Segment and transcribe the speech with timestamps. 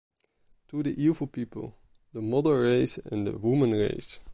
[0.67, 1.75] to the evil people,
[2.13, 4.19] the mother race and the women race